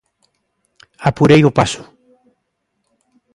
[1.09, 1.83] Apurei o paso.